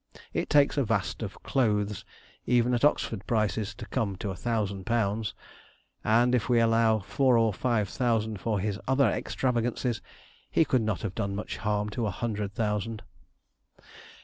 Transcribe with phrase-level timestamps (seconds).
[0.33, 2.03] It takes a vast of clothes,
[2.47, 5.35] even at Oxford prices, to come to a thousand pounds,
[6.03, 10.01] and if we allow four or five thousand for his other extravagances,
[10.49, 13.03] he could not have done much harm to a hundred thousand.